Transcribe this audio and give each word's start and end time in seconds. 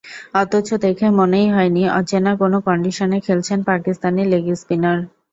অথচ 0.35 0.67
দেখে 0.85 1.07
মনেই 1.19 1.47
হয়নি, 1.55 1.83
অচেনা 1.99 2.31
কোনো 2.41 2.57
কন্ডিশনে 2.67 3.17
খেলছেন 3.25 3.59
পাকিস্তানি 3.69 4.21
লেগ 4.31 4.45
স্পিনার। 4.55 4.97